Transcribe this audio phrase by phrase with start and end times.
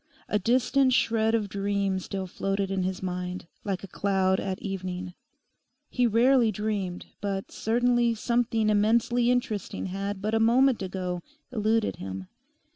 [0.27, 5.13] A distant shred of dream still floated in his mind, like a cloud at evening.
[5.91, 12.25] He rarely dreamed, but certainly something immensely interesting had but a moment ago eluded him.